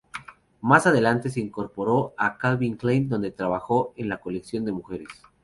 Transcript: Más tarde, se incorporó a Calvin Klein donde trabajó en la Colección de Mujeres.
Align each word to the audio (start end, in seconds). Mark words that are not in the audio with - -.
Más 0.61 0.85
tarde, 0.85 1.29
se 1.29 1.39
incorporó 1.39 2.15
a 2.17 2.35
Calvin 2.39 2.75
Klein 2.75 3.07
donde 3.07 3.29
trabajó 3.29 3.93
en 3.95 4.09
la 4.09 4.19
Colección 4.19 4.65
de 4.65 4.71
Mujeres. 4.71 5.09